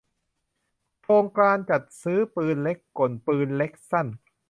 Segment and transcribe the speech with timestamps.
[1.01, 4.07] โครงการจัดซื้อปืนเล็กกล ปืนเล็กสั้น